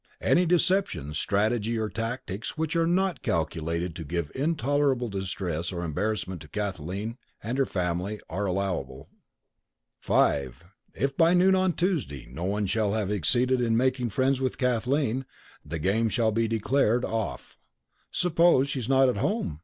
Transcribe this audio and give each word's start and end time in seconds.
Any 0.19 0.47
deception, 0.47 1.13
strategy, 1.13 1.77
or 1.77 1.87
tactics 1.87 2.57
which 2.57 2.75
are 2.75 2.87
not 2.87 3.21
calculated 3.21 3.95
to 3.97 4.03
give 4.03 4.31
intolerable 4.33 5.09
distress 5.09 5.71
or 5.71 5.83
embarrassment 5.83 6.41
to 6.41 6.47
Kathleen 6.47 7.19
and 7.43 7.55
her 7.59 7.67
family, 7.67 8.19
are 8.27 8.47
allowable. 8.47 9.09
"5. 9.99 10.63
If 10.95 11.15
by 11.15 11.35
noon 11.35 11.53
on 11.53 11.73
Tuesday 11.73 12.25
no 12.31 12.45
one 12.45 12.65
shall 12.65 12.93
have 12.93 13.11
succeeded 13.11 13.61
in 13.61 13.77
making 13.77 14.09
friends 14.09 14.41
with 14.41 14.57
Kathleen, 14.57 15.23
the 15.63 15.77
game 15.77 16.09
shall 16.09 16.31
be 16.31 16.47
declared 16.47 17.05
off." 17.05 17.59
"Suppose 18.09 18.67
she's 18.69 18.89
not 18.89 19.07
at 19.07 19.17
home?" 19.17 19.59